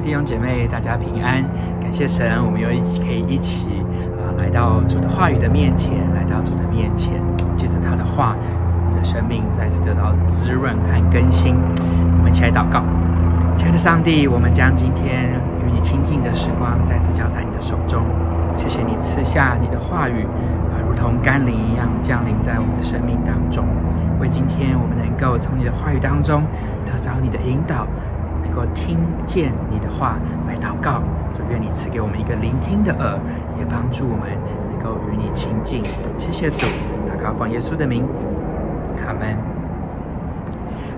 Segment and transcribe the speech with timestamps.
[0.00, 1.44] 弟兄姐妹，大家平安！
[1.78, 3.66] 感谢神，我们又一起可以一起
[4.16, 7.20] 啊，来到主的话语的面前，来到主的面前，
[7.56, 11.54] 借着他的话，我们的生命再次得到滋润和更新。
[12.16, 12.82] 我们一起来祷告，
[13.54, 18.02] 亲爱的上帝，我们将今天与你亲近的时光再次交在你的手中。
[18.56, 20.24] 谢谢你赐下你的话语
[20.72, 23.66] 啊，如同甘霖一样降临在我们的生命当中，
[24.18, 26.42] 为今天我们能够从你的话语当中
[26.86, 27.86] 得着你的引导。
[28.50, 30.18] 能够听见你的话
[30.48, 31.00] 来祷告，
[31.32, 33.16] 就愿你赐给我们一个聆听的耳，
[33.56, 34.28] 也帮助我们
[34.72, 35.84] 能够与你亲近。
[36.18, 36.66] 谢谢主，
[37.08, 38.04] 祷告奉耶稣的名，
[39.06, 39.38] 阿门。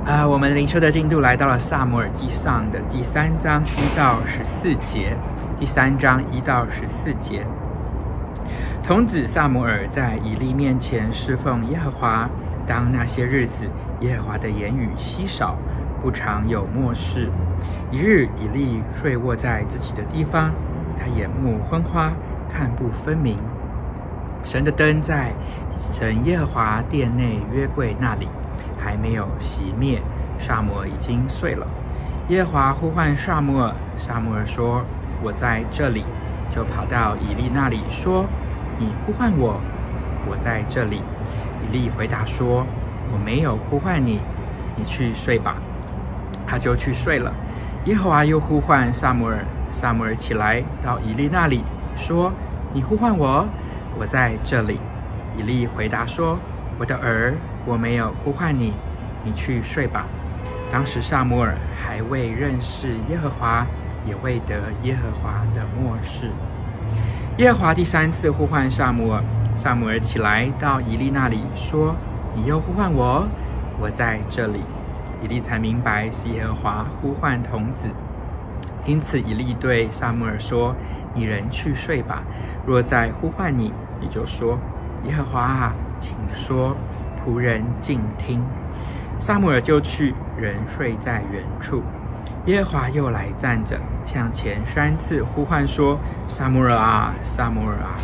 [0.07, 5.15] 啊，我们灵修的进度来到了撒母耳记上的第三章一到十四节。
[5.61, 7.47] 第三章一到十四节，
[8.83, 12.29] 童子撒母耳在以利面前侍奉耶和华，
[12.67, 13.67] 当那些日子，
[14.01, 15.59] 耶和华的言语稀少。
[16.01, 17.31] 不常有默示。
[17.91, 20.51] 一日，以利睡卧在自己的地方，
[20.99, 22.13] 他眼目昏花，
[22.49, 23.39] 看不分明。
[24.45, 25.33] 神的灯在
[25.79, 28.29] 神耶和华殿内约柜那里
[28.79, 30.01] 还没有熄灭，
[30.39, 31.67] 萨摩已经睡了。
[32.29, 34.85] 耶和华呼唤撒母耳，撒母耳说
[35.23, 36.05] ：“我在这里。”
[36.51, 38.27] 就跑到以利那里说
[38.79, 39.61] ：“你呼唤我，
[40.29, 41.03] 我在这里。”
[41.65, 42.67] 以利回答说
[43.13, 44.21] ：“我没有呼唤你，
[44.77, 45.57] 你去睡吧。”
[46.47, 47.33] 他就去睡了。
[47.87, 51.65] 耶和华又呼唤撒母耳，撒母耳起来到以利那里，
[51.97, 52.33] 说
[52.73, 53.45] ：“你呼唤我，
[53.99, 54.79] 我在这里。”
[55.37, 56.39] 以利回答说
[56.79, 57.35] ：“我的儿，
[57.67, 58.73] 我没有呼唤你，
[59.25, 60.07] 你去睡吧。”
[60.71, 63.67] 当时撒母耳还未认识耶和华，
[64.07, 66.31] 也未得耶和华的默示。
[67.39, 69.25] 耶和华第三次呼唤撒母耳，
[69.57, 71.97] 撒母耳起来到以利那里，说
[72.37, 73.27] ：“你又呼唤我，
[73.81, 74.61] 我在这里。”
[75.23, 77.89] 以利才明白是耶和华呼唤童子，
[78.85, 80.75] 因此以利对撒母耳说
[81.15, 82.25] ：“你仍去睡吧。
[82.67, 84.59] 若再呼唤你，你就说：
[85.05, 86.77] 耶和华啊，请说，
[87.25, 88.43] 仆人静听。”
[89.21, 91.83] 撒母耳就去，仍睡在原处。
[92.47, 95.97] 耶和华又来站着，向前三次呼唤说
[96.27, 97.95] ：“撒母耳啊，撒母耳啊！”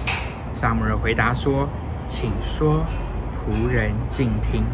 [0.55, 1.69] 撒母耳回答说
[2.07, 2.85] ：“请说，
[3.35, 4.65] 仆人静听。”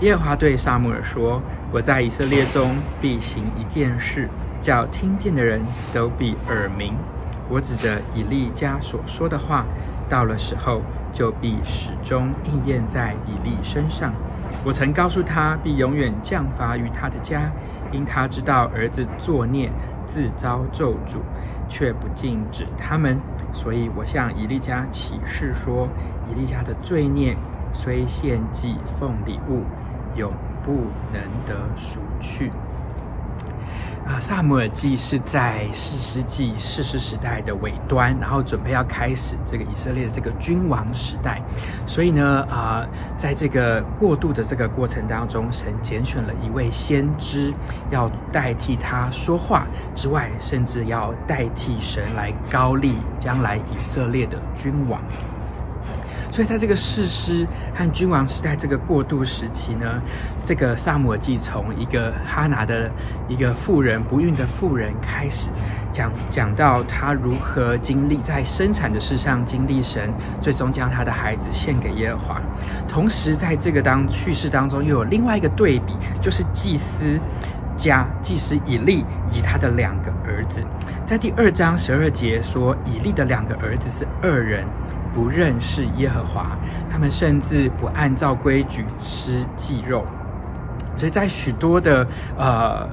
[0.00, 5.60] 耶和华对撒母耳说：“我在以色列中必行一件事，叫听见的人
[5.92, 6.94] 都必耳鸣。
[7.50, 9.66] 我指着以利家所说的话，
[10.08, 10.80] 到了时候
[11.12, 14.14] 就必始终应验在以利身上。
[14.64, 17.52] 我曾告诉他，必永远降罚于他的家，
[17.92, 19.70] 因他知道儿子作孽，
[20.06, 21.18] 自遭咒诅，
[21.68, 23.20] 却不禁止他们。
[23.52, 25.86] 所以我向以利家起誓说：
[26.30, 27.36] 以利家的罪孽
[27.74, 29.64] 虽献祭奉礼物。”
[30.16, 30.32] 永
[30.62, 30.72] 不
[31.12, 32.50] 能得赎去。
[34.06, 41.40] 啊，撒母耳记是在士师记、士师时代的尾端，然后准备要开始这个以色列的这个君王时代。
[41.86, 42.84] 所以呢，啊，
[43.16, 47.52] 在这个过渡的这个过程当中，神拣选了一位先知，
[47.90, 55.00] 要代替他说话之外，甚至要代替神来高立将来以色列的君王。
[56.30, 60.00] 所以，在这个士师和君王时代这个过渡时期呢，
[60.44, 62.90] 这个撒母耳记从一个哈拿的
[63.28, 65.48] 一个妇人不孕的妇人开始
[65.92, 70.08] 讲，讲到她如何经历在生产的事上经历神，
[70.40, 72.40] 最终将她的孩子献给耶和华。
[72.88, 77.18] 同时，在这个当叙事当中，又有另外一个对比，就是祭司
[77.76, 80.62] 家祭司以利以及他的两个儿子。
[81.06, 84.64] 在第二章十二节说，以利的两个儿子是恶人。
[85.14, 86.56] 不认识耶和华，
[86.90, 90.04] 他们甚至不按照规矩吃祭肉，
[90.96, 92.06] 所以在许多的
[92.38, 92.88] 呃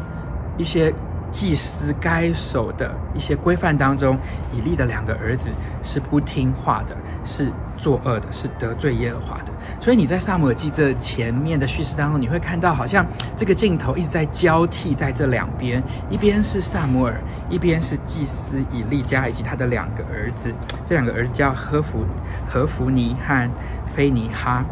[0.58, 0.94] 一些
[1.32, 4.18] 祭司该守的一些规范当中，
[4.52, 5.50] 以利的两个儿子
[5.82, 9.52] 是不听话的，是作恶的，是得罪耶和华的。
[9.80, 17.16] 所以你在撒母耳记这前面的叙事当中，你会看到好像这个镜头一直在交替在这两边，一边是撒母耳，
[17.50, 20.54] 一边是祭司以利家以及他的两个儿子。
[20.86, 22.06] 这两个儿子叫何弗、
[22.48, 23.50] 何弗尼和
[23.96, 24.64] 菲尼哈。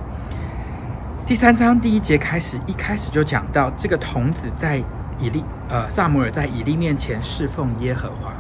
[1.28, 4.78] 第三章第一节开始，一开始就讲到这个童子在
[5.18, 8.32] 以利呃撒母耳在以利面前侍奉耶和华。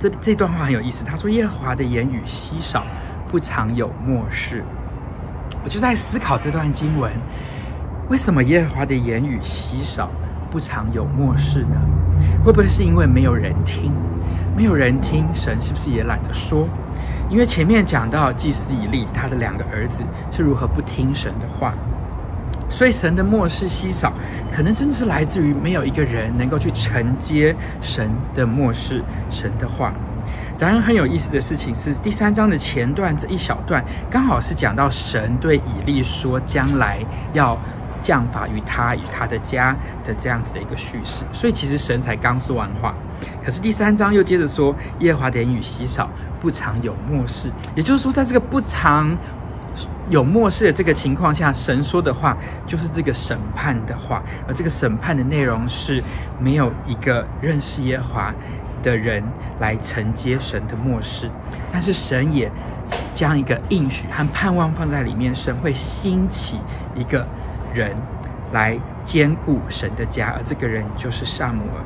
[0.00, 2.86] 这这段话很有意思，他说耶和华的言语稀少，
[3.28, 4.62] 不常有默示。
[5.64, 7.10] 我就在思考这段经文，
[8.08, 10.08] 为什么耶和华的言语稀少，
[10.50, 11.76] 不常有默示呢？
[12.44, 13.92] 会不会是因为没有人听？
[14.56, 16.68] 没有人听，神是不是也懒得说？
[17.28, 21.74] 因为前面讲到祭司以利他的两个儿子是如何不听神的话，
[22.68, 24.12] 所以神的默示稀少，
[24.52, 29.92] 可能真的是来自于没有一个人能够去承接神的默示、神的话。
[30.58, 36.98] 当然，很有意思的事情是，第三章的前段这一小段，刚好是讲到神对以利说将来
[37.32, 37.56] 要
[38.02, 39.74] 降罚于他与他的家
[40.04, 41.22] 的这样子的一个叙事。
[41.32, 42.92] 所以其实神才刚说完话，
[43.44, 46.10] 可是第三章又接着说耶和华的言语稀少，
[46.40, 47.48] 不常有默示。
[47.76, 49.16] 也就是说，在这个不常
[50.08, 52.36] 有默示的这个情况下，神说的话
[52.66, 56.02] 就是这个审判的话，而这个审判的内容是
[56.40, 58.34] 没有一个认识耶和华
[58.82, 59.22] 的人
[59.60, 61.28] 来承接神的默示，
[61.70, 62.50] 但是神也
[63.12, 66.58] 将一个应许和盼望放在里面，神会兴起
[66.94, 67.26] 一个
[67.74, 67.94] 人
[68.52, 71.84] 来坚固神的家，而这个人就是撒母耳。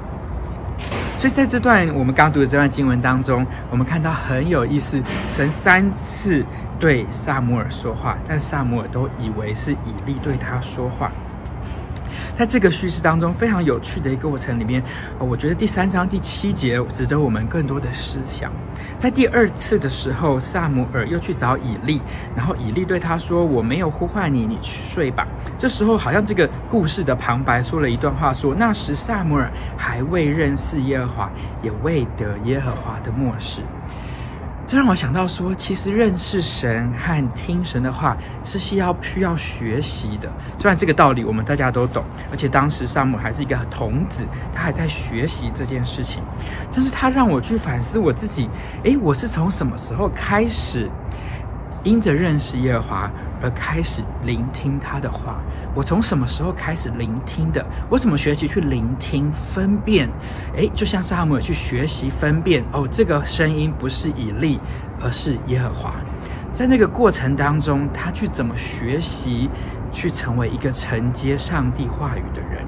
[1.23, 6.45] 所以在这段我们刚读的这段经文当中，我们看到很有意思，神三次
[6.81, 11.13] 对撒母耳说话，但撒母耳都以为是以利对他说话。
[12.35, 14.83] 在这个叙事当中，非常有趣的一个过程里面，
[15.19, 18.51] 我觉得第三章第七节值得我们更多的思想。
[18.99, 22.01] 在第二次的时候，撒母耳又去找以利，
[22.35, 25.27] 然后以利对他说：“我没有呼唤你，你去睡吧。”
[25.59, 31.31] 这时候，好像这个故事的旁白说了一段话，说：“那时撒母耳还未认识耶和华，
[31.63, 33.61] 也未得耶和华的默示。”
[34.73, 40.33] 这让我想到说，其实认识神和听神的话是需要需要学习的。
[40.59, 44.25] 虽然这个道理我们大家都懂，而且当时撒母还是一个童子，
[44.55, 46.23] 他还在学习这件事情。
[46.73, 48.49] 但是他让我去反思我自己，
[48.85, 50.89] 诶，我是从什么时候开始
[51.85, 53.11] 因着认识耶和华
[53.43, 55.41] 而开始聆听他的话？
[55.75, 57.65] 我从什么时候开始聆听的？
[57.89, 60.09] 我怎么学习去聆听、分辨？
[60.57, 64.61] 诶，就像撒母耳去学习分辨哦，这个声音不是以利，
[65.01, 65.95] 而是耶和华。
[66.53, 69.49] 在那个过程当中，他去怎么学习，
[69.91, 72.65] 去成为一个承接上帝话语的人？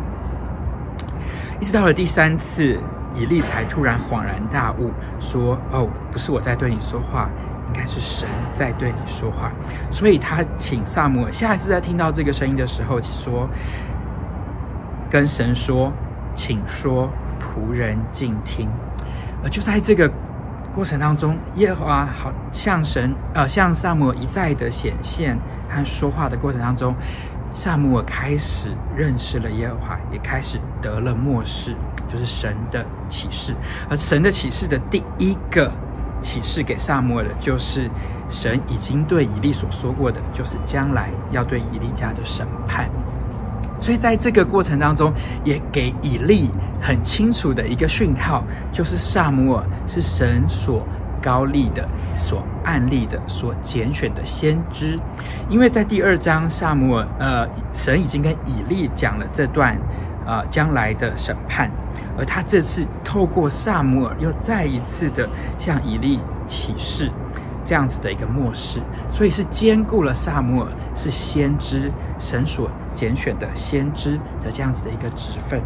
[1.61, 2.79] 一直到了第三次，
[3.15, 4.91] 以利才突然恍然大悟，
[5.21, 7.29] 说：“哦，不是我在对你说话。”
[7.67, 9.51] 应该是神在对你说话，
[9.91, 13.49] 所以他请撒母下一次在听到这个声音的时候，说
[15.11, 15.91] ：“跟神说，
[16.35, 17.09] 请说，
[17.41, 18.69] 仆人静听。”
[19.43, 20.09] 而就在这个
[20.73, 25.37] 过程当中，耶和华好像神呃，向撒母一再的显现
[25.69, 26.95] 和说话的过程当中，
[27.55, 31.75] 撒母耳开始认识了耶和华，也开始得了末世，
[32.09, 33.55] 就是神的启示。
[33.89, 35.71] 而神的启示的第一个。
[36.23, 37.87] 启示给撒母耳的，就是
[38.31, 42.89] 神已经对以利所说过的，就是将来要对以利家的审判。
[43.79, 45.13] 所以在这个过程当中，
[45.45, 46.49] 也给以利
[46.81, 48.43] 很清楚的一个讯号，
[48.73, 50.83] 就是撒母耳是神所
[51.21, 51.87] 膏立的、
[52.17, 54.99] 所案例的、所拣选的先知。
[55.49, 59.79] 因为在第二章，撒母耳呃，神已经跟以利讲了这段
[60.27, 61.71] 呃将来的审判。
[62.17, 65.29] 而他这次透过撒母耳，又再一次的
[65.59, 67.11] 向以利启示
[67.65, 68.81] 这样子的一个末世，
[69.11, 75.61] 所以是兼顾了撒母耳是先知，神所拣选的先知的这样子的一个职分。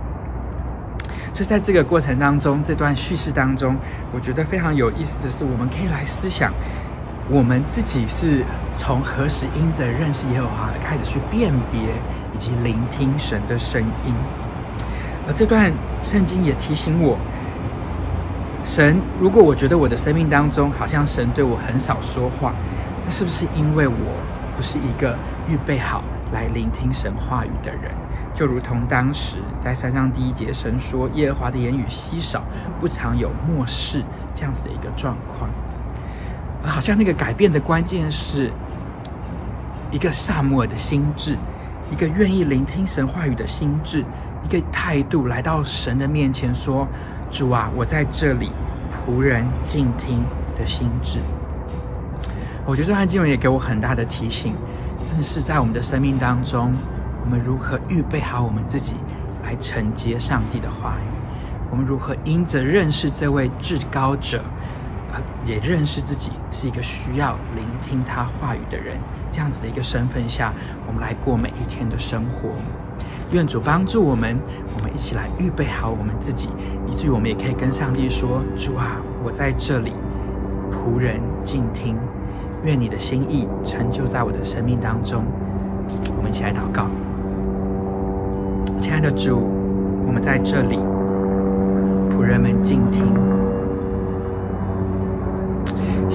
[1.35, 3.77] 所以在这个过程当中，这段叙事当中，
[4.13, 6.51] 我觉得非常有意思的是，我们可以来思想，
[7.31, 8.43] 我们自己是
[8.73, 11.81] 从何时因着认识耶和华开始去辨别
[12.35, 14.15] 以及聆听神的声音。
[15.27, 15.71] 而这段
[16.01, 17.19] 圣经也提醒我，
[18.65, 22.55] 神，如果我觉得我的生命当中好像神对我很少说话，
[23.05, 23.95] 那是不是因为我
[24.57, 25.15] 不是一个
[25.47, 27.93] 预备好来聆听神话语的人？
[28.35, 32.43] 就如同当时在三章第一节，神说耶和华的言语稀少，
[32.81, 35.51] 不常有默示这样子的一个状况。
[36.63, 38.51] 好像那个改变的关键是
[39.91, 41.37] 一个撒母耳的心智。
[41.91, 44.05] 一个愿意聆听神话语的心智，
[44.45, 46.87] 一个态度来到神的面前说
[47.33, 48.51] ：“主啊，我在这里，
[49.07, 50.23] 仆人静听
[50.55, 51.19] 的心智。”
[52.67, 54.53] 我觉得这段经文也给我很大的提醒，
[55.03, 56.75] 正是在我们的生命当中，
[57.25, 58.97] 我们如何预备好我们自己
[59.43, 61.09] 来承接上帝的话语，
[61.71, 64.45] 我们如何因着认识这位至高者。
[65.45, 68.97] 也认识自己是一个需要聆听他话语的人，
[69.33, 70.53] 这样子的一个身份下，
[70.87, 72.51] 我们来过每一天的生活。
[73.31, 74.39] 愿主帮助我们，
[74.77, 76.49] 我们一起来预备好我们自己，
[76.91, 79.93] 以至于我们也可以跟上帝说：“主啊，我在这里，
[80.71, 81.97] 仆人静听，
[82.65, 85.25] 愿你的心意成就在我的生命当中。”
[86.17, 86.87] 我们一起来祷告，
[88.79, 89.41] 亲爱的主，
[90.07, 90.79] 我们在这里，
[92.11, 93.38] 仆人们静听。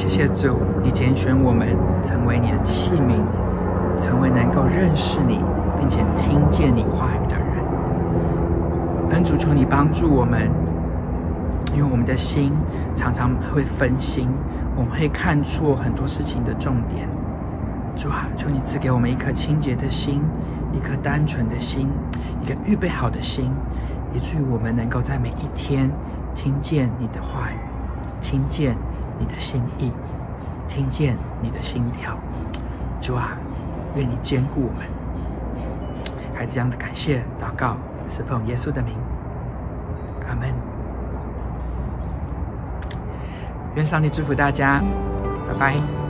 [0.03, 3.23] 谢谢主，你拣选我们成为你的器皿，
[4.01, 5.39] 成为能够认识你，
[5.79, 7.63] 并且听见你话语的人。
[9.11, 10.51] 恩主，求你帮助我们，
[11.73, 12.51] 因为我们的心
[12.93, 14.27] 常常会分心，
[14.75, 17.07] 我们会看错很多事情的重点。
[17.95, 20.21] 主啊，求你赐给我们一颗清洁的心，
[20.73, 21.87] 一颗单纯的心，
[22.41, 23.49] 一个预备好的心，
[24.11, 25.89] 以至于我们能够在每一天
[26.35, 27.55] 听见你的话语，
[28.19, 28.75] 听见
[29.23, 29.89] 你的心意，
[30.67, 32.17] 听见你的心跳。
[32.99, 33.37] 主啊，
[33.95, 34.85] 愿你坚固我们。
[36.35, 37.77] 孩子这样的感谢祷告，
[38.09, 38.95] 是奉耶稣的名。
[40.27, 40.53] 阿门。
[43.75, 44.81] 愿上帝祝福大家，
[45.47, 46.02] 拜拜。